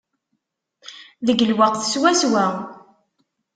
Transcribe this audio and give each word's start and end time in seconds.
Deg 1.25 1.39
lweqt 1.49 1.81
swaswa! 1.91 2.45